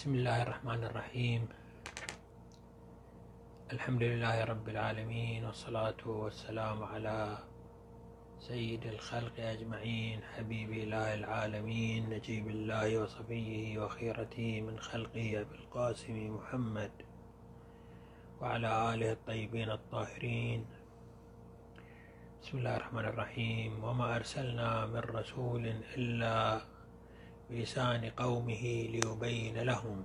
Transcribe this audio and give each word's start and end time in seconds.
بسم 0.00 0.14
الله 0.14 0.42
الرحمن 0.42 0.84
الرحيم 0.84 1.48
الحمد 3.72 4.02
لله 4.02 4.44
رب 4.44 4.68
العالمين 4.68 5.44
والصلاة 5.44 6.00
والسلام 6.06 6.82
على 6.82 7.38
سيد 8.38 8.86
الخلق 8.86 9.36
أجمعين 9.40 10.20
حبيب 10.36 10.70
إله 10.72 11.14
العالمين 11.14 12.10
نجيب 12.10 12.48
الله 12.48 12.98
وصفيه 13.02 13.78
وخيرته 13.84 14.60
من 14.60 14.80
خلقه 14.80 15.40
أبي 15.40 15.54
القاسم 15.54 16.36
محمد 16.36 16.92
وعلى 18.40 18.94
آله 18.94 19.12
الطيبين 19.12 19.70
الطاهرين 19.70 20.66
بسم 22.42 22.58
الله 22.58 22.76
الرحمن 22.76 23.04
الرحيم 23.04 23.84
وما 23.84 24.16
أرسلنا 24.16 24.86
من 24.86 25.00
رسول 25.20 25.66
إلا 25.96 26.60
بلسان 27.50 28.10
قومه 28.10 28.62
ليبين 28.62 29.58
لهم. 29.58 30.04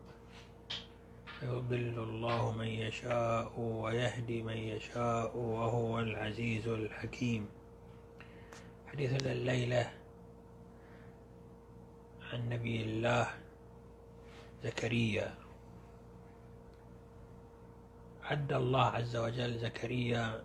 فيضل 1.40 2.00
الله 2.04 2.52
من 2.52 2.68
يشاء 2.68 3.60
ويهدي 3.60 4.44
من 4.44 4.58
يشاء 4.58 5.38
وهو 5.38 6.00
العزيز 6.00 6.68
الحكيم. 6.68 7.50
حديثنا 8.88 9.32
الليلة 9.32 9.94
عن 12.34 12.50
نبي 12.50 12.82
الله 12.84 13.28
زكريا. 14.64 15.36
عد 18.24 18.54
الله 18.54 18.86
عز 18.86 19.16
وجل 19.16 19.60
زكريا 19.60 20.44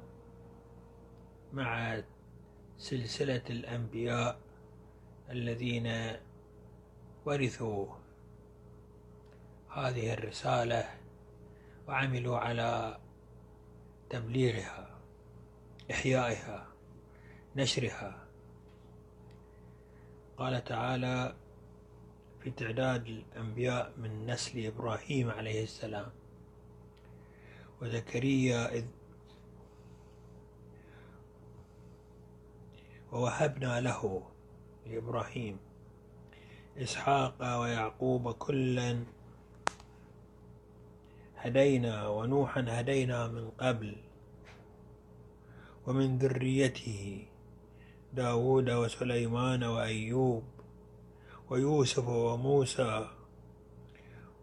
مع 1.53 2.03
سلسلة 2.79 3.43
الأنبياء 3.51 4.39
الذين 5.31 5.87
ورثوا 7.25 7.87
هذه 9.71 10.13
الرسالة 10.13 10.85
وعملوا 11.89 12.39
على 12.39 12.99
تبليغها 14.11 14.99
إحيائها 15.91 16.67
نشرها. 17.57 18.27
قال 20.39 20.65
تعالى 20.65 21.37
في 22.41 22.51
تعداد 22.51 23.07
الأنبياء 23.07 23.93
من 23.97 24.27
نسل 24.27 24.67
إبراهيم 24.67 25.31
عليه 25.31 25.63
السلام 25.63 26.11
وزكريا 27.83 28.75
إذ 28.75 28.85
ووهبنا 33.13 33.81
له 33.81 34.31
لإبراهيم 34.87 35.59
إسحاق 36.79 37.61
ويعقوب 37.61 38.33
كلا 38.33 39.05
هدينا 41.37 42.09
ونوحا 42.09 42.65
هدينا 42.69 43.29
من 43.29 43.51
قبل 43.51 43.97
ومن 45.87 46.19
ذريته 46.19 47.27
داود 48.13 48.71
وسليمان 48.71 49.65
وأيوب 49.65 50.45
ويوسف 51.51 52.09
وموسى 52.09 53.09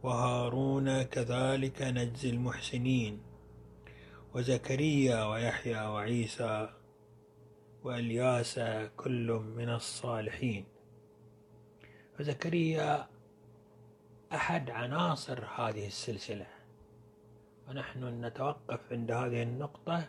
وهارون 0.04 1.04
كذلك 1.04 1.82
نجزي 1.82 2.30
المحسنين 2.30 3.20
وزكريا 4.34 5.26
ويحيى 5.26 5.82
وعيسى 5.88 6.70
وإلياس 7.84 8.60
كل 8.98 9.42
من 9.58 9.70
الصالحين. 9.70 10.77
فزكريا 12.18 13.08
أحد 14.34 14.70
عناصر 14.70 15.46
هذه 15.46 15.88
السلسلة. 15.88 16.48
ونحن 17.70 18.26
نتوقف 18.26 18.80
عند 18.92 19.12
هذه 19.12 19.44
النقطة 19.44 20.08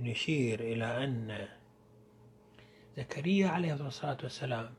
نشير 0.00 0.60
إلى 0.60 1.04
أن 1.04 1.48
زكريا 2.96 3.48
عليه 3.48 3.74
الصلاة 3.74 4.18
والسلام 4.22 4.74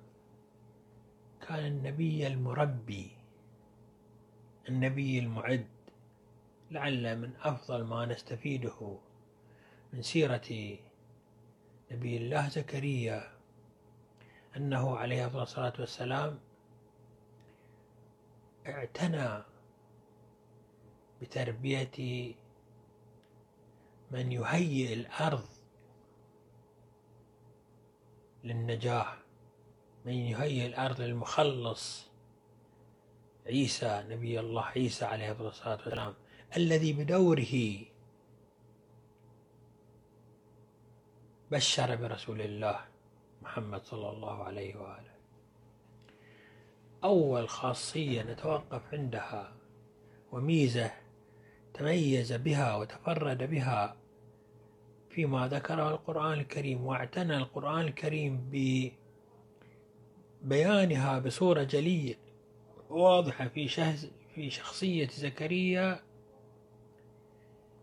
كان 1.48 1.66
النبي 1.66 2.28
المربي 2.28 3.12
النبي 4.70 5.20
المعد 5.20 5.68
لعل 6.72 7.18
من 7.18 7.34
أفضل 7.42 7.84
ما 7.84 8.06
نستفيده 8.06 8.98
من 9.94 10.02
سيرة 10.02 10.78
نبي 11.92 12.18
الله 12.18 12.50
زكريا 12.50 13.32
أنه 14.58 14.98
عليه 14.98 15.42
الصلاة 15.44 15.74
والسلام 15.80 16.40
اعتنى 18.70 19.44
بتربية 21.22 22.36
من 24.12 24.32
يهيئ 24.32 24.94
الأرض 24.94 25.46
للنجاح 28.44 29.18
من 30.06 30.14
يهيئ 30.14 30.66
الأرض 30.66 31.02
للمخلص. 31.02 32.10
عيسى 33.46 34.04
نبي 34.10 34.40
الله 34.40 34.66
عيسى 34.66 35.06
عليه 35.06 35.32
الصلاة 35.32 35.76
والسلام 35.76 36.14
الذي 36.58 36.94
بدوره 36.94 37.86
بشر 41.52 41.96
برسول 41.96 42.42
الله 42.42 42.86
محمد 43.42 43.84
صلى 43.84 44.10
الله 44.10 44.44
عليه 44.44 44.76
وآله. 44.76 45.19
أول 47.04 47.50
خاصية 47.50 48.22
نتوقف 48.24 48.82
عندها 48.94 49.54
وميزة 50.32 50.92
تميز 51.74 52.34
بها 52.34 52.76
وتفرد 52.76 53.44
بها 53.44 53.96
فيما 55.10 55.48
ذكره 55.48 55.90
القرآن 55.90 56.40
الكريم 56.40 56.86
واعتنى 56.86 57.38
القرآن 57.38 57.82
الكريم 57.82 58.50
ببيانها 60.44 61.20
بصورة 61.20 61.64
جلية 61.64 62.16
واضحة 62.90 63.48
في 63.48 63.68
في 64.36 64.50
شخصية 64.50 65.08
زكريا 65.08 66.00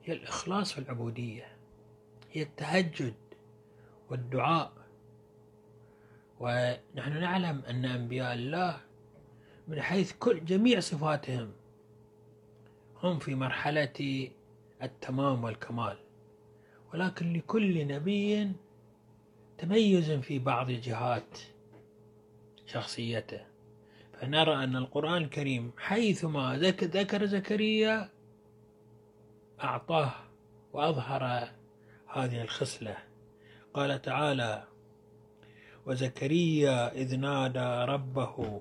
هي 0.04 0.12
الإخلاص 0.12 0.72
في 0.72 0.78
العبودية 0.78 1.56
هي 2.32 2.42
التهجد 2.42 3.14
والدعاء. 4.10 4.72
ونحن 6.40 7.20
نعلم 7.20 7.62
أن 7.68 7.84
أنبياء 7.84 8.34
الله 8.34 8.80
من 9.68 9.82
حيث 9.82 10.12
كل 10.12 10.44
جميع 10.44 10.80
صفاتهم 10.80 11.52
هم 13.02 13.18
في 13.18 13.34
مرحلة 13.34 14.30
التمام 14.82 15.44
والكمال. 15.44 15.96
ولكن 16.94 17.32
لكل 17.32 17.86
نبي 17.86 18.52
تميز 19.58 20.10
في 20.10 20.38
بعض 20.38 20.70
جهات 20.70 21.38
شخصيته. 22.66 23.40
فنرى 24.12 24.64
أن 24.64 24.76
القرآن 24.76 25.22
الكريم 25.22 25.72
حيثما 25.76 26.56
ذكر 26.82 27.26
زكريا 27.26 28.10
أعطاه 29.64 30.12
وأظهر 30.72 31.50
هذه 32.06 32.42
الخصلة. 32.42 32.96
قال 33.74 34.02
تعالى 34.02 34.64
وزكريا 35.86 36.92
إذ 36.94 37.16
نادى 37.16 37.92
ربه 37.92 38.60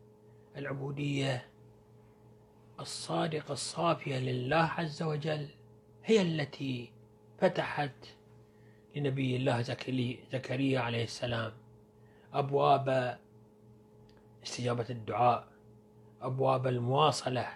العبودية 0.57 1.47
الصادقة 2.79 3.51
الصافية 3.51 4.19
لله 4.19 4.57
عز 4.77 5.03
وجل 5.03 5.47
هي 6.03 6.21
التي 6.21 6.91
فتحت 7.37 7.91
لنبي 8.95 9.35
الله 9.35 9.61
زكريا 10.31 10.79
عليه 10.79 11.03
السلام 11.03 11.51
أبواب 12.33 13.17
استجابة 14.43 14.85
الدعاء 14.89 15.47
أبواب 16.21 16.67
المواصلة 16.67 17.47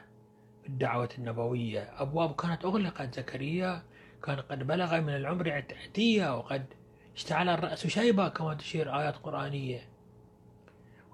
في 0.63 0.69
الدعوة 0.69 1.09
النبوية 1.17 2.01
أبواب 2.01 2.35
كانت 2.35 2.65
أغلقت. 2.65 3.15
زكريا 3.15 3.83
كان 4.23 4.39
قد 4.39 4.67
بلغ 4.67 5.01
من 5.01 5.15
العمر 5.15 5.51
عتية 5.51 6.37
وقد 6.37 6.65
اشتعل 7.15 7.49
الرأس 7.49 7.87
شيبة 7.87 8.27
كما 8.29 8.53
تشير 8.53 8.99
آيات 8.99 9.15
قرآنية. 9.15 9.89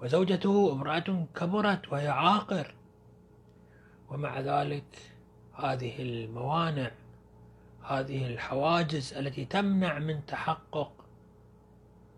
وزوجته 0.02 0.72
امرأة 0.72 1.26
كبرت 1.34 1.92
وهي 1.92 2.08
عاقر. 2.08 2.74
ومع 4.10 4.40
ذلك 4.40 4.98
هذه 5.54 6.02
الموانع 6.02 6.90
هذه 7.82 8.26
الحواجز 8.26 9.14
التي 9.14 9.44
تمنع 9.44 9.98
من 9.98 10.26
تحقق 10.26 10.92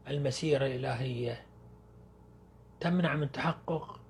المسيرة 0.08 0.66
الإلهية 0.66 1.44
تمنع 2.80 3.14
من 3.14 3.32
تحقق 3.32 4.00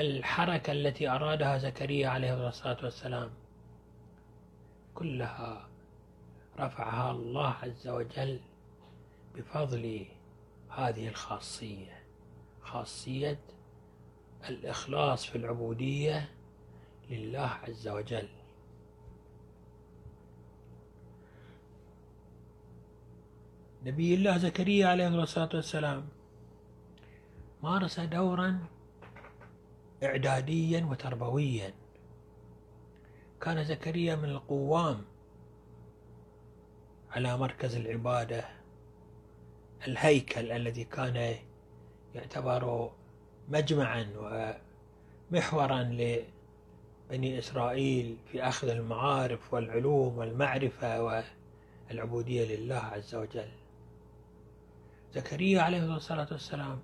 الحركة 0.00 0.72
التي 0.72 1.08
أرادها 1.08 1.58
زكريا 1.58 2.08
عليه 2.08 2.48
الصلاة 2.48 2.76
والسلام. 2.82 3.30
كلها 4.94 5.68
رفعها 6.58 7.10
الله 7.10 7.54
عز 7.62 7.88
وجل 7.88 8.40
بفضل 9.34 10.06
هذه 10.70 11.08
الخاصية. 11.08 12.01
خاصية 12.62 13.40
الإخلاص 14.48 15.26
في 15.26 15.36
العبودية 15.38 16.28
لله 17.10 17.58
عز 17.68 17.88
وجل. 17.88 18.28
نبي 23.84 24.14
الله 24.14 24.36
زكريا 24.36 24.86
عليه 24.86 25.08
الصلاة 25.08 25.50
والسلام 25.54 26.08
مارس 27.62 28.00
دورا 28.00 28.58
إعداديا 30.02 30.86
وتربويا. 30.90 31.74
كان 33.40 33.64
زكريا 33.64 34.16
من 34.16 34.24
القوام 34.24 35.04
على 37.10 37.36
مركز 37.36 37.76
العبادة 37.76 38.48
الهيكل 39.86 40.52
الذي 40.52 40.84
كان 40.84 41.36
يعتبر 42.14 42.90
مجمعا 43.48 44.06
ومحورا 45.30 45.82
لبني 45.82 47.38
إسرائيل 47.38 48.16
في 48.32 48.42
أخذ 48.42 48.68
المعارف 48.68 49.54
والعلوم 49.54 50.18
والمعرفة 50.18 51.02
والعبودية 51.90 52.56
لله 52.56 52.76
عز 52.76 53.14
وجل. 53.14 53.48
زكريا 55.14 55.62
عليه 55.62 55.96
الصلاة 55.96 56.28
والسلام 56.32 56.80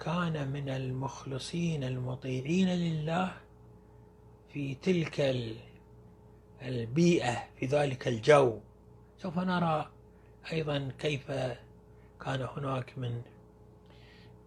كان 0.00 0.48
من 0.48 0.68
المخلصين 0.68 1.84
المطيعين 1.84 2.68
لله 2.68 3.32
في 4.52 4.74
تلك 4.74 5.36
البيئة 6.62 7.44
في 7.56 7.66
ذلك 7.66 8.08
الجو. 8.08 8.58
سوف 9.18 9.38
نرى 9.38 9.90
أيضا 10.52 10.92
كيف 10.98 11.30
كان 12.20 12.48
هناك 12.56 12.98
من 12.98 13.22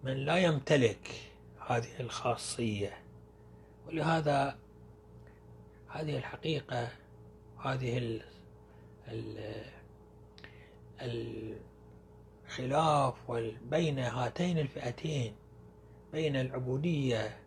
من 0.04 0.14
لا 0.14 0.38
يمتلك 0.38 1.12
هذه 1.68 2.00
الخاصية. 2.00 2.98
ولهذا 3.88 4.58
هذه 5.88 6.18
الحقيقة 6.18 6.90
هذه 7.66 7.98
ال 7.98 8.22
ال 9.08 9.64
الخلاف 12.48 13.32
بين 13.70 14.00
هاتين 14.00 14.60
الفئتين 14.60 15.36
بين 16.14 16.36
العبودية 16.36 17.38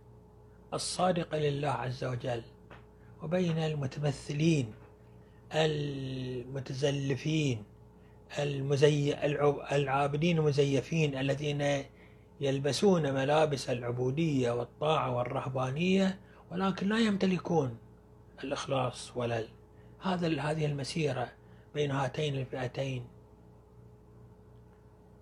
الصادقة 0.75 1.39
لله 1.39 1.69
عز 1.69 2.05
وجل 2.05 2.43
وبين 3.23 3.59
المتمثلين 3.59 4.75
المتزلفين 6.45 7.65
المزي... 8.39 9.15
العابدين 9.73 10.39
المزيفين 10.39 11.19
الذين 11.19 11.85
يلبسون 12.45 13.15
ملابس 13.15 13.71
العبودية 13.71 14.51
والطاعة 14.51 15.17
والرهبانية 15.17 16.19
ولكن 16.51 16.89
لا 16.89 16.99
يمتلكون 16.99 17.79
الإخلاص 18.45 19.17
ولا 19.17 19.45
هذا 20.03 20.41
هذه 20.41 20.67
المسيرة 20.67 21.33
بين 21.75 21.91
هاتين 21.91 22.35
الفئتين 22.35 23.07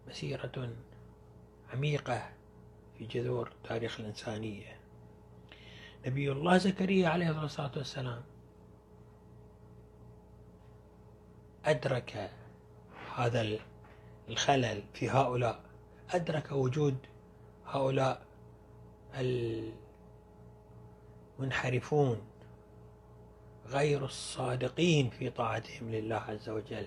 مسيرة 0.08 0.68
عميقة 1.72 2.28
في 2.98 3.04
جذور 3.06 3.50
تاريخ 3.64 4.00
الإنسانية. 4.00 4.76
نبي 6.06 6.32
الله 6.32 6.58
زكريا 6.58 7.08
عليه 7.08 7.44
الصلاة 7.44 7.72
والسلام 7.76 8.22
أدرك 11.64 12.30
هذا 13.16 13.58
الخلل 14.28 14.82
في 14.94 15.10
هؤلاء. 15.10 15.60
أدرك 16.10 16.52
وجود 16.52 16.96
هؤلاء 17.72 18.22
المنحرفون 21.38 22.22
غير 23.66 24.04
الصادقين 24.04 25.10
في 25.10 25.30
طاعتهم 25.30 25.90
لله 25.90 26.16
عز 26.16 26.48
وجل. 26.48 26.86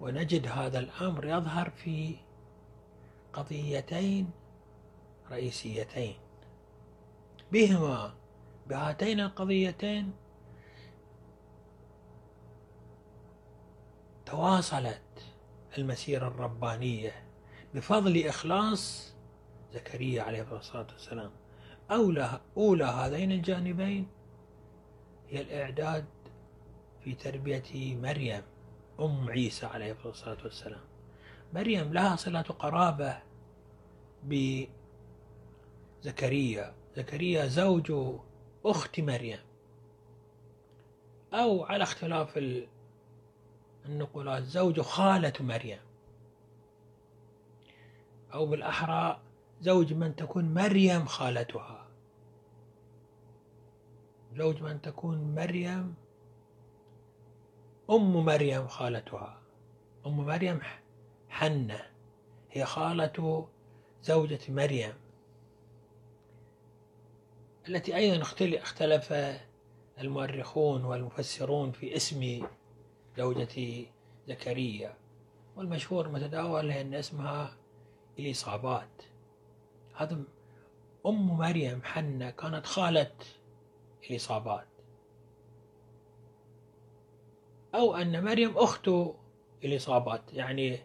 ونجد 0.00 0.46
هذا 0.46 0.78
الأمر 0.78 1.26
يظهر 1.26 1.70
في 1.70 2.16
قضيتين 3.32 4.30
رئيسيتين. 5.30 6.14
بهما 7.52 8.14
بهاتين 8.66 9.20
القضيتين 9.20 10.12
تواصلت 14.26 15.02
المسيرة 15.78 16.28
الربانية 16.28 17.24
بفضل 17.74 18.26
إخلاص 18.26 19.14
زكريا 19.72 20.22
عليه 20.22 20.56
الصلاة 20.56 20.86
والسلام. 20.92 21.30
أولى 21.90 22.40
أولى 22.56 22.84
هذين 22.84 23.32
الجانبين 23.32 24.08
هي 25.28 25.40
الإعداد 25.40 26.04
في 27.04 27.14
تربية 27.14 27.96
مريم 27.96 28.42
أم 29.00 29.30
عيسى 29.30 29.66
عليه 29.66 29.96
الصلاة 30.04 30.38
والسلام. 30.44 30.84
مريم 31.54 31.92
لها 31.92 32.16
صلة 32.16 32.40
قرابة 32.40 33.22
بزكريا. 36.02 36.74
زكريا 36.96 37.46
زوج 37.46 37.92
أخت 38.64 39.00
مريم. 39.00 39.38
أو 41.34 41.64
على 41.64 41.82
اختلاف 41.82 42.40
النقولات 43.86 44.42
زوج 44.42 44.80
خالة 44.80 45.32
مريم. 45.40 45.80
أو 48.34 48.46
بالأحرى 48.46 49.20
زوج 49.60 49.92
من 49.92 50.16
تكون 50.16 50.54
مريم 50.54 51.04
خالتها. 51.04 51.86
زوج 54.36 54.62
من 54.62 54.80
تكون 54.80 55.34
مريم 55.34 55.94
أم 57.90 58.24
مريم 58.24 58.68
خالتها. 58.68 59.42
أم 60.06 60.16
مريم 60.16 60.60
حنة. 61.28 61.80
هي 62.50 62.64
خالة 62.64 63.48
زوجة 64.02 64.40
مريم. 64.48 64.94
التي 67.68 67.96
أيضا 67.96 68.22
اختلف 68.42 69.12
المؤرخون 69.98 70.84
والمفسرون 70.84 71.72
في 71.72 71.96
اسم 71.96 72.46
زوجة 73.16 73.86
زكريا. 74.28 74.96
والمشهور 75.56 76.08
متداول 76.08 76.70
أن 76.70 76.94
اسمها 76.94 77.56
إليصابات. 78.18 79.09
هذا 80.00 80.18
أم 81.06 81.26
مريم 81.38 81.82
حنة 81.84 82.30
كانت 82.30 82.66
خالة 82.66 83.10
إليصابات. 84.10 84.66
أو 87.74 87.96
أن 87.96 88.24
مريم 88.24 88.58
أخت 88.58 88.90
الإصابات 89.64 90.32
يعني 90.32 90.78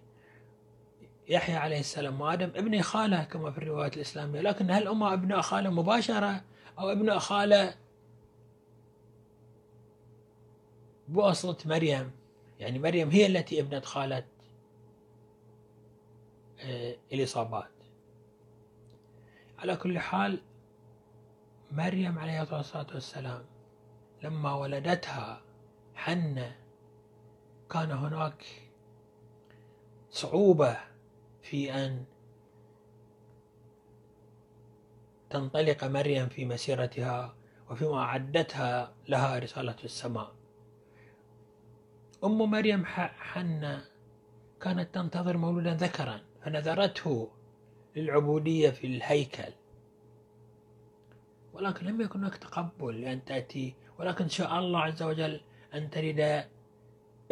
يحيى 1.30 1.56
عليه 1.56 1.80
السلام 1.80 2.22
وآدم 2.22 2.52
ابن 2.56 2.82
خالة 2.82 3.24
كما 3.24 3.52
في 3.52 3.58
الروايات 3.58 3.96
الإسلامية. 3.96 4.42
لكن 4.42 4.72
هل 4.72 4.88
هما 4.88 5.14
ابناء 5.14 5.42
خالة 5.42 5.70
مباشرة 5.70 6.44
أو 6.80 6.92
ابناء 6.92 7.18
خالة 7.18 7.76
بواسطة 11.08 11.70
مريم؟ 11.70 12.12
يعني 12.60 12.80
مريم 12.80 13.10
هي 13.10 13.26
التي 13.26 13.60
ابنت 13.60 13.86
خالة 13.86 14.26
آه، 16.60 16.96
الإصابات 17.14 17.75
على 19.66 19.76
كل 19.76 20.00
حال 20.00 20.42
مريم 21.72 22.20
عليه 22.20 22.60
الصلاة 22.60 22.88
والسلام 22.94 23.46
لما 24.24 24.54
ولدتها 24.54 25.42
حنة 25.96 26.56
كان 27.70 27.92
هناك 27.92 28.46
صعوبة 30.10 30.78
في 31.42 31.74
أن 31.74 32.06
تنطلق 35.30 35.84
مريم 35.84 36.28
في 36.30 36.46
مسيرتها 36.46 37.36
وفيما 37.70 37.98
أعدتها 38.00 38.94
لها 39.08 39.40
رسالة 39.40 39.76
السماء. 39.84 40.32
أم 42.24 42.38
مريم 42.38 42.86
حنة 42.86 43.86
كانت 44.62 44.96
تنتظر 44.96 45.38
مولودا 45.38 45.74
ذكرا 45.74 46.22
فنذرته 46.44 47.32
للعبودية 47.96 48.70
في 48.70 48.88
الهيكل. 48.88 49.54
ولكن 51.54 51.86
لم 51.86 52.02
يكن 52.02 52.20
هناك 52.20 52.36
تقبل 52.38 53.02
لأن 53.02 53.26
تأتي. 53.26 53.74
ولكن 54.00 54.30
شاء 54.30 54.60
الله 54.60 54.80
عز 54.80 55.04
وجل 55.04 55.42
أن 55.74 55.90
تلد 55.90 56.46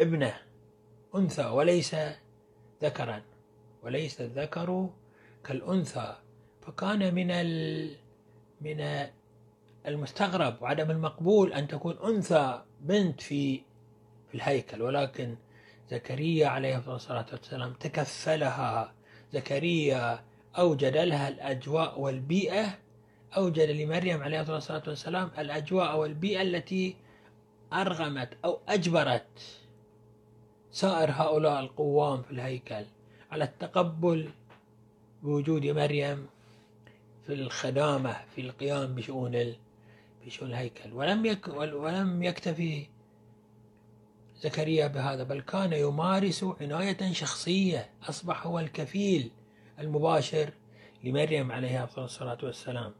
ابنة 0.00 0.34
أنثى 1.14 1.46
وليس 1.46 1.96
ذكرا. 2.82 3.22
وليس 3.82 4.20
الذكر 4.20 4.90
كالأنثى. 5.44 6.16
فكان 6.62 7.14
من. 7.14 7.28
من 8.60 9.06
المستغرب 9.86 10.62
وعدم 10.62 10.90
المقبول 10.90 11.52
أن 11.52 11.68
تكون 11.68 11.98
أنثى 11.98 12.62
بنت 12.80 13.20
في 13.20 13.62
في 14.28 14.34
الهيكل. 14.34 14.82
ولكن 14.82 15.36
زكريا 15.90 16.48
عليه 16.48 16.94
الصلاة 16.94 17.26
والسلام 17.32 17.72
تكفلها. 17.72 18.92
زكريا 19.32 20.24
أوجد 20.58 20.96
لها 20.96 21.28
الأجواء 21.28 22.00
والبيئة. 22.00 22.78
أوجد 23.36 23.70
لمريم 23.70 24.22
عليه 24.22 24.56
الصلاة 24.56 24.82
والسلام 24.86 25.30
الأجواء 25.38 25.98
والبيئة 25.98 26.42
التي 26.42 26.96
أرغمت 27.72 28.28
أو 28.44 28.58
أجبرت 28.68 29.60
سائر 30.70 31.10
هؤلاء 31.10 31.60
القوام 31.60 32.22
في 32.22 32.30
الهيكل 32.30 32.84
على 33.30 33.44
التقبل 33.44 34.30
بوجود 35.22 35.66
مريم 35.66 36.26
في 37.26 37.32
الخدامة 37.32 38.16
في 38.34 38.40
القيام 38.40 38.94
بشؤون 38.94 39.54
بشؤون 40.26 40.50
الهيكل. 40.50 40.92
ولم 40.92 41.26
يك 41.26 41.48
ولم 41.48 42.22
يكتفي 42.22 42.86
زكريا 44.42 44.86
بهذا 44.86 45.22
بل 45.22 45.40
كان 45.40 45.72
يمارس 45.72 46.44
عناية 46.60 47.12
شخصية 47.12 47.90
أصبح 48.08 48.46
هو 48.46 48.58
الكفيل 48.58 49.30
المباشر 49.78 50.50
لمريم 51.04 51.52
عليها 51.52 51.88
الصلاة 51.98 52.38
والسلام. 52.42 52.92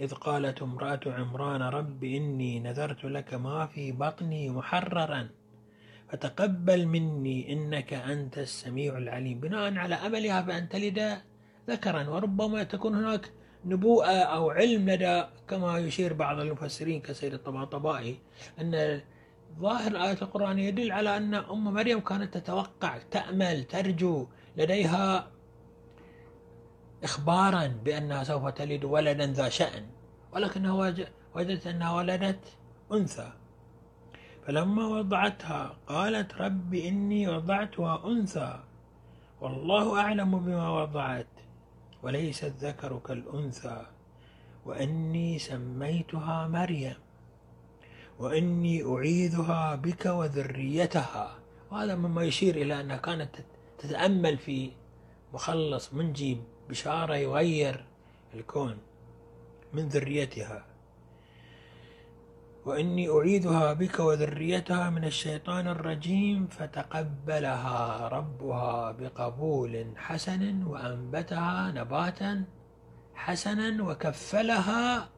إذ 0.00 0.14
قالت 0.14 0.62
امرأة 0.62 1.00
عمران 1.06 1.62
رب 1.62 2.04
إني 2.04 2.60
نذرت 2.60 3.04
لك 3.04 3.34
ما 3.34 3.66
في 3.66 3.92
بطني 3.92 4.50
محررا 4.50 5.28
فتقبل 6.08 6.86
مني 6.86 7.52
إنك 7.52 7.92
أنت 7.92 8.38
السميع 8.38 8.98
العليم. 8.98 9.40
بناء 9.40 9.74
على 9.78 9.94
أملها 9.94 10.40
بأن 10.40 10.68
تلد 10.68 11.18
ذكرا 11.68 12.08
وربما 12.08 12.62
تكون 12.62 12.94
هناك 12.94 13.32
نبوءة 13.64 14.10
أو 14.10 14.50
علم 14.50 14.90
لدى 14.90 15.24
كما 15.48 15.78
يشير 15.78 16.12
بعض 16.12 16.40
المفسرين 16.40 17.00
كسيد 17.00 17.34
الطباطبائي 17.34 18.18
أن 18.60 19.00
ظاهر 19.58 19.90
الآية 19.90 20.18
القرآنية 20.22 20.68
يدل 20.68 20.92
على 20.92 21.16
أن 21.16 21.34
أم 21.34 21.64
مريم 21.64 22.00
كانت 22.00 22.38
تتوقع 22.38 22.98
تأمل 23.10 23.64
ترجو 23.64 24.26
لديها 24.56 25.30
إخبارا 27.04 27.66
بأنها 27.66 28.24
سوف 28.24 28.48
تلد 28.48 28.84
ولدا 28.84 29.26
ذا 29.26 29.48
شأن 29.48 29.86
ولكنها 30.32 30.72
وجدت 31.34 31.66
أنها 31.66 31.92
ولدت 31.92 32.44
أنثى. 32.92 33.32
فلما 34.46 34.86
وضعتها 34.86 35.76
قالت 35.86 36.34
رب 36.34 36.74
إني 36.74 37.28
وضعتها 37.28 38.06
أنثى. 38.06 38.60
والله 39.40 40.00
أعلم 40.00 40.38
بما 40.38 40.68
وضعت 40.82 41.26
وليس 42.02 42.44
الذكر 42.44 42.98
كالأنثى. 43.06 43.86
وإني 44.66 45.38
سميتها 45.38 46.48
مريم 46.48 46.94
وإني 48.18 48.82
أعيذها 48.82 49.74
بك 49.74 50.06
وذريتها. 50.06 51.34
وهذا 51.70 51.94
مما 51.94 52.22
يشير 52.24 52.56
إلى 52.56 52.80
أنها 52.80 52.96
كانت 52.96 53.36
تتأمل 53.86 54.38
في 54.38 54.70
مخلص 55.34 55.94
منجي 55.94 56.38
بشارة 56.68 57.14
يغير 57.14 57.84
الكون 58.34 58.78
من 59.72 59.88
ذريتها. 59.88 60.64
وإني 62.66 63.08
أعيذها 63.08 63.72
بك 63.72 64.00
وذريتها 64.00 64.90
من 64.90 65.04
الشيطان 65.04 65.68
الرجيم 65.68 66.46
فتقبلها 66.46 68.08
ربها 68.08 68.92
بقبول 68.92 69.86
حسن 69.96 70.62
وأنبتها 70.62 71.72
نباتا 71.72 72.44
حسنا 73.14 73.84
وكفلها 73.84 75.08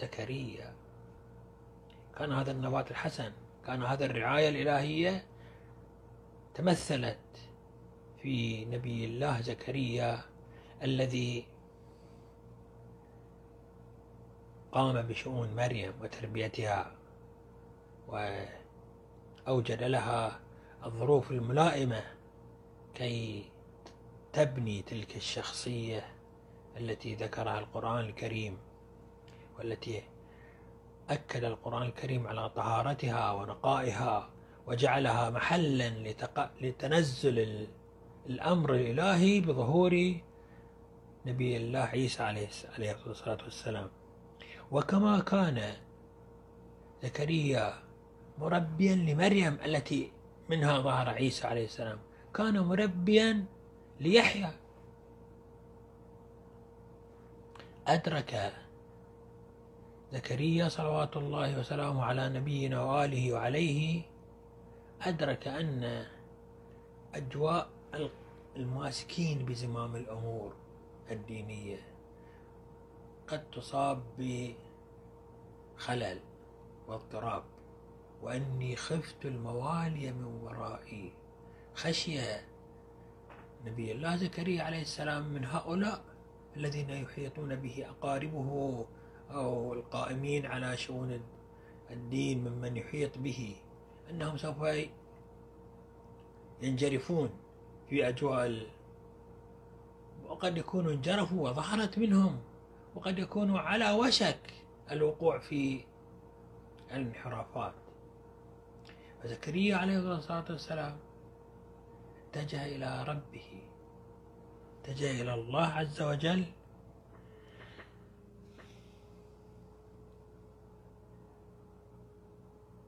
زكريا. 0.00 0.74
كان 2.18 2.32
هذا 2.32 2.50
النبات 2.50 2.90
الحسن 2.90 3.32
كان 3.66 3.82
هذا 3.82 4.04
الرعاية 4.06 4.48
الإلهية 4.48 5.24
تمثلت 6.54 7.18
في 8.28 8.64
نبي 8.64 9.04
الله 9.04 9.40
زكريا 9.40 10.20
الذي 10.82 11.46
قام 14.72 15.02
بشؤون 15.02 15.56
مريم 15.56 15.92
وتربيتها 16.02 16.92
وأوجد 18.08 19.82
لها 19.82 20.40
الظروف 20.84 21.30
الملائمة 21.30 22.02
كي 22.94 23.44
تبني 24.32 24.82
تلك 24.82 25.16
الشخصية 25.16 26.06
التي 26.76 27.14
ذكرها 27.14 27.58
القرآن 27.58 28.04
الكريم 28.04 28.58
والتي 29.58 30.02
أكد 31.10 31.44
القرآن 31.44 31.82
الكريم 31.82 32.26
على 32.26 32.48
طهارتها 32.48 33.32
ونقائها 33.32 34.30
وجعلها 34.66 35.30
محلا. 35.30 36.14
لتنزل 36.60 37.68
الأمر 38.28 38.74
الإلهي 38.74 39.40
بظهور 39.40 40.20
نبي 41.26 41.56
الله 41.56 41.78
عيسى 41.80 42.22
عليه 42.22 42.48
الصلاة 43.06 43.38
والسلام. 43.44 43.90
وكما 44.70 45.20
كان 45.20 45.72
زكريا 47.02 47.74
مربيا 48.38 48.94
لمريم 48.94 49.58
التي 49.64 50.12
منها 50.48 50.78
ظهر 50.78 51.08
عيسى 51.08 51.46
عليه 51.46 51.64
السلام. 51.64 51.98
كان 52.34 52.58
مربيا 52.60 53.44
ليحيى. 54.00 54.50
أدرك 57.88 58.52
زكريا 60.12 60.68
صلوات 60.68 61.16
الله 61.16 61.58
وسلامه 61.58 62.04
على 62.04 62.28
نبينا 62.28 62.82
وآله 62.82 63.32
وعليه 63.32 64.02
أدرك 65.02 65.48
أن 65.48 66.04
أجواء 67.14 67.68
الماسكين 68.58 69.44
بزمام 69.44 69.96
الأمور 69.96 70.54
الدينية 71.10 71.78
قد 73.28 73.50
تصاب 73.50 74.02
بخلل 75.78 76.20
واضطراب 76.88 77.44
وأني 78.22 78.76
خفت 78.76 79.26
الموالي 79.26 80.12
من 80.12 80.24
ورائي. 80.24 81.12
خشية 81.74 82.44
نبي 83.66 83.92
الله 83.92 84.16
زكريا 84.16 84.62
عليه 84.62 84.82
السلام 84.82 85.28
من 85.28 85.44
هؤلاء 85.44 86.04
الذين 86.56 86.90
يحيطون 86.90 87.54
به 87.56 87.86
أقاربه 87.88 88.86
أو 89.30 89.72
القائمين 89.74 90.46
على 90.46 90.76
شؤون 90.76 91.20
الدين 91.90 92.48
ممن 92.48 92.76
يحيط 92.76 93.18
به 93.18 93.56
أنهم 94.10 94.36
سوف 94.36 94.56
ينجرفون. 96.62 97.30
في 97.88 98.08
أجواء 98.08 98.66
وقد 100.28 100.56
يكونوا 100.56 100.92
انجرفوا 100.92 101.48
وظهرت 101.48 101.98
منهم 101.98 102.40
وقد 102.94 103.18
يكونوا 103.18 103.58
على 103.58 103.92
وشك 103.92 104.54
الوقوع 104.90 105.38
في 105.38 105.84
الانحرافات. 106.90 107.74
فزكريا 109.22 109.76
عليه 109.76 109.98
الصلاة 109.98 110.44
والسلام 110.50 110.98
اتجه 112.30 112.66
إلى 112.66 113.04
ربه 113.08 113.62
اتجه 114.82 115.20
إلى 115.22 115.34
الله 115.34 115.66
عز 115.66 116.02
وجل. 116.02 116.44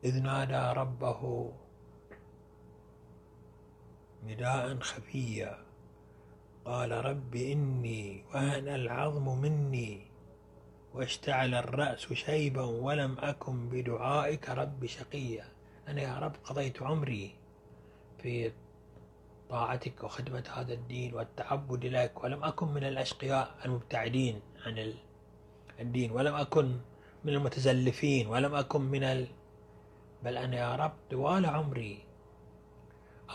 إذ 0.04 0.22
نادى 0.22 0.80
ربه 0.80 1.52
نداء 4.26 4.78
خفيا. 4.80 5.58
قال 6.64 6.90
رب 7.04 7.34
إني 7.34 8.24
وهن 8.34 8.68
العظم 8.68 9.38
مني 9.40 10.06
واشتعل 10.94 11.54
الرأس 11.54 12.12
شيبا 12.12 12.62
ولم 12.64 13.16
أكن 13.18 13.68
بدعائك 13.68 14.48
رب 14.48 14.86
شقيا. 14.86 15.44
أنا 15.88 16.02
يا 16.02 16.18
رب 16.18 16.32
قضيت 16.44 16.82
عمري 16.82 17.34
في 18.22 18.52
طاعتك 19.50 20.04
وخدمة 20.04 20.44
هذا 20.54 20.72
الدين 20.72 21.14
والتعبد 21.14 21.86
لك 21.86 22.24
ولم 22.24 22.44
أكن 22.44 22.68
من 22.68 22.84
الأشقياء 22.84 23.54
المبتعدين 23.64 24.40
عن 24.66 24.94
الدين 25.80 26.10
ولم 26.10 26.34
أكن 26.34 26.76
من 27.24 27.32
المتزلفين 27.32 28.26
ولم 28.26 28.54
أكن 28.54 28.80
من 28.80 29.02
ال... 29.04 29.26
بل 30.24 30.36
أنا 30.36 30.56
يا 30.56 30.76
رب 30.76 30.92
طوال 31.10 31.46
عمري 31.46 31.98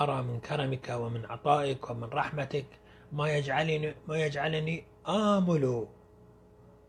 أرى 0.02 0.22
من 0.22 0.40
كرمك 0.40 0.90
ومن 0.90 1.26
عطائك 1.26 1.90
ومن 1.90 2.04
رحمتك 2.10 2.66
ما 3.12 3.30
يجعلني 3.30 3.96
ما 4.08 4.18
يجعلني 4.18 4.84
آمل 5.08 5.88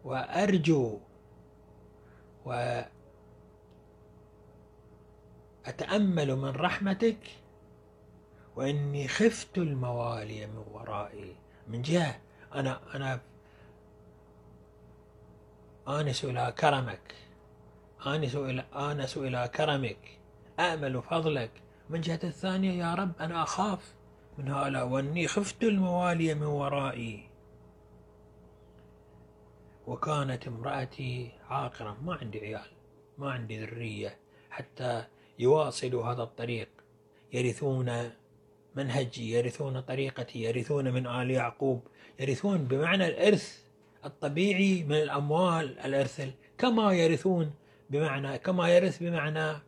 وأرجو 0.05 0.99
وأتأمل 5.65 6.37
من 6.37 6.49
رحمتك 6.49 7.19
وإني 8.57 9.09
خفت 9.09 9.59
الموالي 9.59 10.47
من 10.47 10.65
ورائي. 10.73 11.37
من 11.69 11.83
جهة 11.83 12.21
أنا 12.55 12.81
أنا 12.95 13.21
آنس 15.89 16.25
إلى 16.25 16.55
كرمك. 16.59 17.15
آنس 18.07 18.35
إلى 18.35 18.65
آنس 18.75 19.17
إلى 19.17 19.49
كرمك. 19.55 20.19
أأمل 20.61 21.03
فضلك. 21.03 21.51
من 21.91 22.01
جهة 22.01 22.21
الثانية 22.25 22.73
يا 22.85 22.95
رب 22.95 23.13
أنا 23.21 23.43
أخاف. 23.43 23.95
من 24.39 24.49
هؤلاء 24.49 24.89
وأني 24.89 25.29
خفت 25.29 25.63
الموالي 25.63 26.35
من 26.35 26.47
ورائي. 26.47 27.29
وكانت 29.87 30.47
امرأتي 30.47 31.33
عاقرا 31.49 31.97
ما 32.03 32.15
عندي 32.15 32.41
عيال 32.41 32.71
ما 33.19 33.31
عندي 33.31 33.65
ذرية 33.65 34.17
حتى 34.51 35.05
يواصلوا 35.39 36.13
هذا 36.13 36.23
الطريق. 36.23 36.69
يرثون 37.33 38.11
منهجي 38.77 39.33
يرثون 39.33 39.81
طريقتي 39.81 40.43
يرثون 40.43 40.93
من 40.93 41.07
آل 41.07 41.31
يعقوب 41.31 41.83
يرثون 42.21 42.65
بمعنى 42.65 43.07
الإرث 43.07 43.63
الطبيعي 44.05 44.83
من 44.83 44.97
الأموال 44.97 45.79
الإرث 45.79 46.31
كما 46.59 46.93
يرثون 46.93 47.55
بمعنى 47.91 48.39
كما 48.39 48.69
يرث 48.69 49.03
بمعنى 49.03 49.59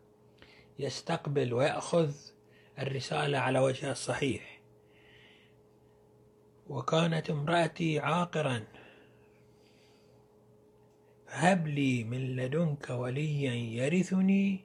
يستقبل 0.79 1.55
ويأخذ 1.55 2.15
الرسالة 2.79 3.39
على 3.39 3.59
وجهها 3.59 3.93
الصحيح. 3.93 4.61
وكانت 6.69 7.31
امرأتي 7.31 7.99
عاقرا. 7.99 8.65
هب 11.29 11.67
لي 11.67 12.05
من 12.05 12.37
لدنك 12.37 12.91
وليا 12.91 13.53
يرثني 13.55 14.65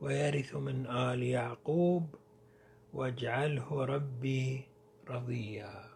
ويرث 0.00 0.54
من 0.54 0.86
آل 0.86 1.22
يعقوب 1.22 2.14
واجعله 2.92 3.84
ربي 3.84 4.68
رضيا. 5.08 5.88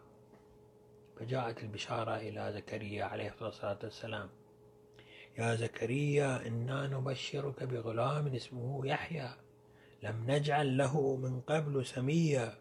فجاءت 1.17 1.63
البشارة 1.63 2.17
إلى 2.17 2.53
زكريا 2.53 3.05
عليه 3.05 3.35
الصلاة 3.43 3.79
والسلام. 3.83 4.29
يا 5.39 5.55
زكريا 5.55 6.47
إنا 6.47 6.87
نبشرك 6.87 7.63
بغلام 7.63 8.27
اسمه 8.27 8.87
يحيى. 8.87 9.31
لم 10.03 10.25
نجعل 10.31 10.77
له 10.79 11.17
من 11.17 11.41
قبل 11.41 11.87
سميا. 11.87 12.55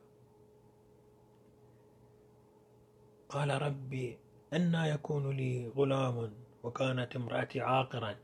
قال 3.30 3.62
ربي 3.62 4.18
أنا 4.54 4.88
يكون 4.88 5.38
لي 5.38 5.68
غلام 5.68 6.34
وكانت 6.64 7.16
امرأتي 7.16 7.62
عاقرا. 7.62 8.16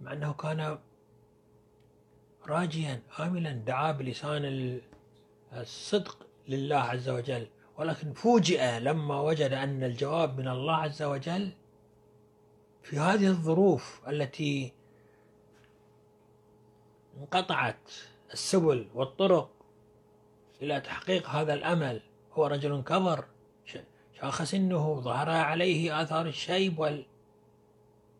مع 0.00 0.12
أنه 0.12 0.32
كان 0.32 0.78
راجيا 2.46 3.02
آملا 3.20 3.52
دعا 3.52 3.92
بلسان 3.92 4.80
الصدق 5.52 6.26
لله 6.48 6.76
عز 6.76 7.08
وجل. 7.08 7.46
ولكن 7.78 8.12
فوجئ 8.12 8.78
لما 8.78 9.20
وجد 9.20 9.52
أن 9.52 9.82
الجواب 9.84 10.38
من 10.40 10.48
الله 10.48 10.76
عز 10.76 11.02
وجل 11.02 11.52
في 12.82 12.98
هذه 12.98 13.26
الظروف 13.26 14.00
التي 14.08 14.72
انقطعت 17.20 17.90
السبل 18.32 18.88
والطرق 18.94 19.50
إلى 20.62 20.80
تحقيق 20.80 21.28
هذا 21.28 21.54
الأمل 21.54 22.00
هو 22.32 22.46
رجل 22.46 22.82
كبر 22.82 23.24
شاخ 24.20 24.42
سنه 24.42 25.00
ظهر 25.00 25.30
عليه 25.30 26.02
آثار 26.02 26.26
الشيب 26.26 26.78
وال... 26.78 27.06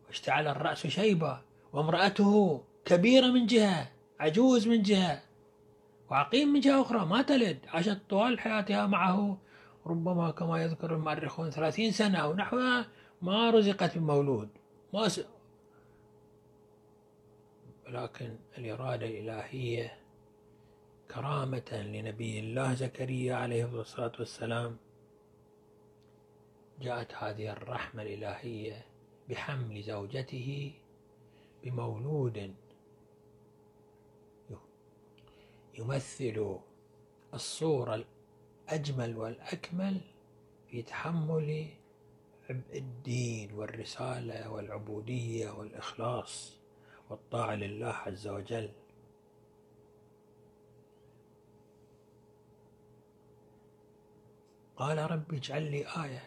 واشتعل 0.07 0.47
الرأس 0.47 0.87
شيبا 0.87 1.41
وامرأته 1.73 2.61
كبيرة 2.85 3.27
من 3.27 3.45
جهة 3.45 3.91
عجوز 4.19 4.67
من 4.67 4.81
جهة 4.81 5.21
وعقيم 6.09 6.47
من 6.47 6.59
جهة 6.59 6.81
أخرى 6.81 7.05
ما 7.05 7.21
تلد 7.21 7.59
عاشت 7.67 7.97
طوال 8.09 8.39
حياتها 8.39 8.87
معه 8.87 9.37
ربما 9.85 10.31
كما 10.31 10.63
يذكر 10.63 10.95
المؤرخون 10.95 11.49
ثلاثين 11.49 11.91
سنة 11.91 12.17
أو 12.17 12.33
نحوها 12.33 12.87
ما 13.21 13.49
رزقت 13.49 13.97
بمولود 13.97 14.49
ما 14.93 15.07
س... 15.07 15.21
ولكن 17.87 18.37
الإرادة 18.57 19.05
الإلهية 19.05 19.97
كرامة 21.11 21.71
لنبي 21.71 22.39
الله 22.39 22.73
زكريا 22.73 23.35
عليه 23.35 23.65
الصلاة 23.65 24.11
والسلام 24.19 24.77
جاءت 26.81 27.13
هذه 27.13 27.49
الرحمة 27.51 28.03
الإلهية 28.03 28.85
بحمل 29.29 29.83
زوجته 29.83 30.73
بمولود 31.63 32.55
يمثل 35.77 36.59
الصورة 37.33 38.05
الأجمل 38.69 39.17
والأكمل 39.17 40.01
في 40.67 40.81
تحمل 40.81 41.67
عبء 42.49 42.77
الدين 42.77 43.53
والرسالة 43.53 44.51
والعبودية 44.51 45.49
والإخلاص 45.49 46.57
والطاعة 47.09 47.55
لله 47.55 47.93
عز 47.93 48.27
وجل. 48.27 48.69
قال 54.75 55.11
رب 55.11 55.33
اجعل 55.33 55.71
لي 55.71 55.85
آية. 56.03 56.23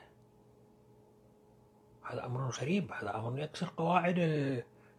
هذا 2.02 2.26
أمر 2.26 2.50
غريب 2.50 2.92
هذا 2.92 3.16
أمر 3.16 3.38
يكسر 3.38 3.72
قواعد 3.76 4.18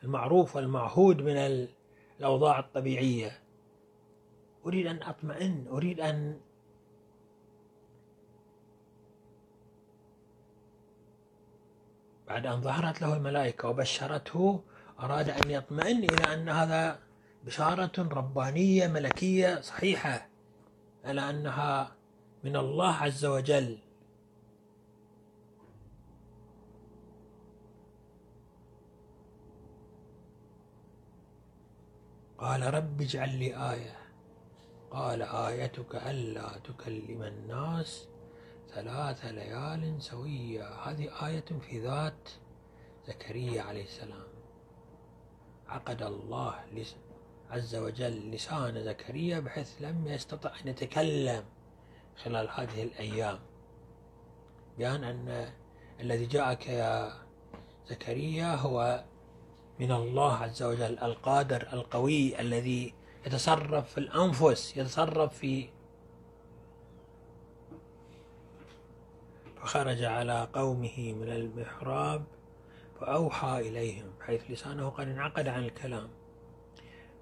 المعروف 0.03 0.55
والمعهود 0.55 1.21
من 1.21 1.67
الأوضاع 2.19 2.59
الطبيعية. 2.59 3.39
أريد 4.65 4.87
أن 4.87 5.03
أطمئن 5.03 5.67
أريد 5.67 5.99
أن 5.99 6.39
بعد 12.27 12.45
أن 12.45 12.61
ظهرت 12.61 13.01
له 13.01 13.13
الملائكة 13.13 13.69
وبشرته 13.69 14.63
أراد 14.99 15.29
أن 15.29 15.51
يطمئن 15.51 16.03
إلى 16.03 16.33
أن 16.33 16.49
هذا 16.49 16.99
بشارة 17.43 17.91
ربانية 17.97 18.87
ملكية 18.87 19.61
صحيحة 19.61 20.27
على 21.05 21.29
أنها 21.29 21.95
من 22.43 22.55
الله 22.55 22.93
عز 22.93 23.25
وجل. 23.25 23.77
قال 32.37 32.73
رب 32.73 33.01
اجعل 33.01 33.39
لي 33.39 33.71
آية. 33.71 33.97
قال 34.91 35.21
آيتك 35.21 35.95
ألا 35.95 36.57
تكلم 36.63 37.23
الناس. 37.23 38.07
ثلاث 38.73 39.25
ليال 39.25 39.95
سوية. 39.99 40.69
هذه 40.69 41.27
آية 41.27 41.45
في 41.61 41.79
ذات 41.79 42.29
زكريا 43.07 43.61
عليه 43.61 43.83
السلام. 43.83 44.27
عقد 45.67 46.01
الله 46.01 46.55
عز 47.51 47.75
وجل 47.75 48.31
لسان 48.31 48.83
زكريا 48.83 49.39
بحيث 49.39 49.81
لم 49.81 50.07
يستطع 50.07 50.51
أن 50.63 50.67
يتكلم 50.67 51.43
خلال 52.23 52.49
هذه 52.51 52.83
الأيام. 52.83 53.39
بأن 54.77 55.03
أن 55.03 55.49
الذي 55.99 56.25
جاءك 56.25 56.67
يا 56.67 57.13
زكريا 57.89 58.55
هو 58.55 59.03
من 59.79 59.91
الله 59.91 60.33
عز 60.33 60.63
وجل 60.63 60.99
القادر 60.99 61.67
القوي 61.73 62.39
الذي 62.39 62.93
يتصرف 63.25 63.91
في 63.91 63.97
الأنفس 63.97 64.77
يتصرف 64.77 65.37
في 65.37 65.69
فخرج 69.67 70.03
على 70.03 70.47
قومه 70.53 71.13
من 71.13 71.29
المحراب 71.29 72.25
فأوحى 72.99 73.59
إليهم 73.59 74.11
حيث 74.21 74.51
لسانه 74.51 74.89
قد 74.89 75.07
انعقد 75.07 75.47
عن 75.47 75.63
الكلام. 75.63 76.09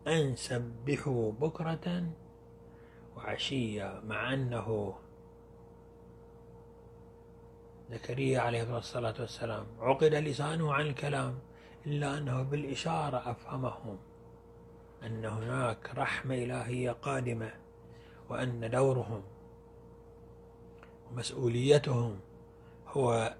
أن 0.07 0.35
سبحوا 0.35 1.31
بكرة 1.31 2.03
وعشية 3.17 4.01
مع 4.07 4.33
أنه 4.33 4.95
زكريا 7.91 8.39
عليه 8.39 8.77
الصلاة 8.77 9.15
والسلام 9.19 9.65
عقد 9.79 10.13
لسانه 10.13 10.73
عن 10.73 10.87
الكلام 10.87 11.39
إلا 11.85 12.17
أنه 12.17 12.41
بالإشارة 12.43 13.31
أفهمهم 13.31 13.97
أن 15.03 15.25
هناك 15.25 15.89
رحمة 15.95 16.35
إلهية 16.35 16.91
قادمة 16.91 17.53
وأن 18.29 18.69
دورهم 18.69 19.23
ومسؤوليتهم 21.11 22.19
هو 22.97 23.35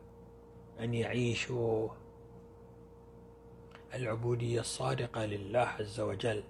أن 0.79 0.93
يعيشوا 0.93 1.89
العبودية 3.93 4.59
الصادقة 4.59 5.25
لله 5.25 5.59
عز 5.59 5.99
وجل. 5.99 6.43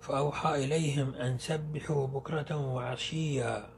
فأوحى 0.00 0.64
إليهم 0.64 1.14
أن 1.14 1.38
سبحوا 1.38 2.06
بكرة 2.06 2.56
وعشيا 2.56 3.68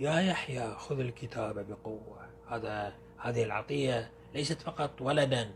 يا 0.00 0.20
يحيى 0.20 0.74
خذ 0.74 1.00
الكتاب 1.00 1.66
بقوة. 1.68 2.26
هذا 2.48 2.94
هذه 3.18 3.42
العطية 3.42 4.10
ليست 4.34 4.60
فقط 4.60 5.00
ولدا 5.00 5.50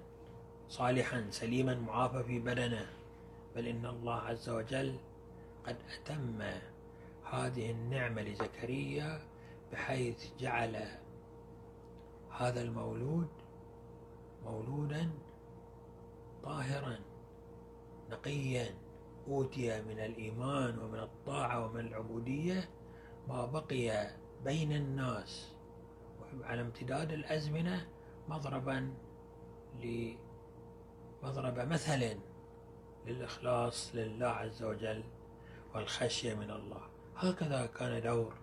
صالحا 0.69 1.27
سليما 1.31 1.75
معافى 1.75 2.23
في 2.25 2.39
بدنه 2.39 2.87
بل 3.57 3.67
إن 3.67 3.87
الله 3.87 4.15
عز 4.15 4.49
وجل 4.49 4.97
قد 5.67 5.77
أتم 5.95 6.43
هذه 7.31 7.71
النعمة 7.71 8.23
لزكريا 8.23 9.21
بحيث 9.73 10.37
جعل 10.39 10.89
هذا 12.31 12.63
المولود 12.63 13.29
مولودا 14.45 15.11
طاهرا 16.43 16.99
نقيا 18.11 18.75
أوتي 19.29 19.83
من 19.83 19.99
الإيمان 19.99 20.79
ومن 20.79 20.99
الطاعة 20.99 21.67
ومن 21.67 21.81
العبودية 21.81 22.69
ما 23.29 23.47
بقي 23.47 24.11
بين 24.45 24.73
الناس. 24.73 25.53
على 26.43 26.61
امتداد 26.61 27.13
الأزمنة 27.13 27.89
مضربا 28.29 28.95
مضرب 31.23 31.59
مثل 31.59 32.19
للإخلاص 33.07 33.91
لله 33.95 34.27
عز 34.27 34.63
وجل 34.63 35.05
والخشية 35.75 36.35
من 36.35 36.51
الله. 36.51 36.83
هكذا 37.17 37.67
كان 37.67 38.03
دور 38.03 38.35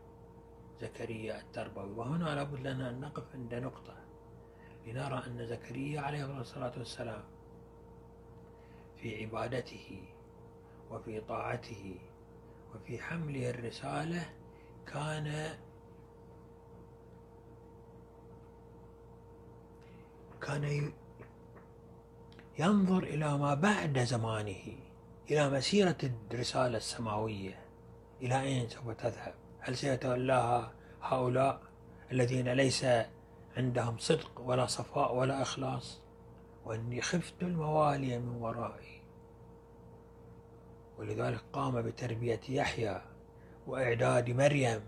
زكريا 0.83 1.41
التربوي 1.41 1.91
وهنا 1.91 2.35
لابد 2.35 2.59
لنا 2.67 2.89
أن 2.89 2.99
نقف 3.01 3.23
عند 3.33 3.53
نقطة 3.53 3.95
لنرى 4.87 5.23
أن 5.27 5.47
زكريا 5.47 6.01
عليه 6.01 6.41
الصلاة 6.41 6.73
والسلام 6.77 7.23
في 8.97 9.23
عبادته 9.23 10.03
وفي 10.91 11.21
طاعته 11.21 11.95
وفي 12.75 13.01
حمله 13.01 13.49
الرسالة 13.49 14.29
كان 14.87 15.57
كان 20.41 20.93
ينظر 22.59 23.03
إلى 23.03 23.37
ما 23.37 23.53
بعد 23.53 23.99
زمانه 23.99 24.65
إلى 25.31 25.49
مسيرة 25.49 25.97
الرسالة 26.31 26.77
السماوية 26.77 27.59
إلى 28.21 28.41
أين 28.41 28.69
سوف 28.69 28.89
تذهب؟ 28.89 29.42
هل 29.65 29.77
سيتولاها 29.77 30.73
هؤلاء 31.01 31.61
الذين 32.11 32.53
ليس 32.53 32.85
عندهم 33.57 33.97
صدق 33.97 34.41
ولا 34.41 34.65
صفاء 34.65 35.15
ولا 35.15 35.41
إخلاص 35.41 36.01
وإني 36.65 37.01
خفت 37.01 37.33
الموالي 37.41 38.19
من 38.19 38.35
ورائي. 38.41 39.01
ولذلك 40.97 41.41
قام 41.53 41.81
بتربية 41.81 42.39
يحيى 42.49 43.01
وإعداد 43.67 44.29
مريم 44.29 44.81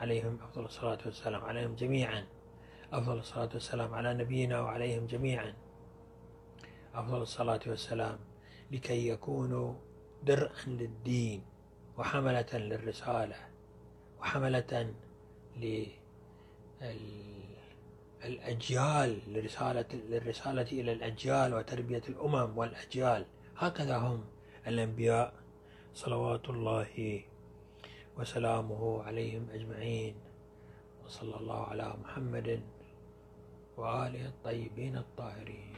عليهم 0.00 0.38
أفضل 0.42 0.64
الصلاة 0.64 0.98
والسلام 1.06 1.44
عليهم 1.44 1.74
جميعا 1.74 2.26
أفضل 2.92 3.18
الصلاة 3.18 3.50
والسلام 3.54 3.94
على 3.94 4.14
نبينا 4.14 4.60
وعليهم 4.60 5.06
جميعا 5.06 5.54
أفضل 6.94 7.22
الصلاة 7.22 7.60
والسلام 7.66 8.18
لكي 8.70 9.08
يكونوا 9.08 9.74
درءا 10.22 10.66
للدين 10.66 11.44
وحملة 11.98 12.46
للرسالة. 12.52 13.51
وحملة 14.22 14.94
للأجيال 18.22 19.10
لرسالة 19.34 19.86
للرسالة 19.92 20.62
إلى 20.62 20.92
الأجيال 20.92 21.54
وتربية 21.54 22.02
الأمم 22.08 22.58
والأجيال. 22.58 23.26
هكذا 23.56 23.96
هم 23.98 24.24
الأنبياء. 24.66 25.34
صلوات 25.94 26.48
الله 26.50 27.22
وسلامه 28.18 29.02
عليهم 29.02 29.46
أجمعين. 29.50 30.14
وصلى 31.04 31.36
الله 31.36 31.60
على 31.66 31.94
محمد 32.04 32.62
وآله 33.76 34.26
الطيبين 34.26 34.96
الطاهرين. 34.96 35.74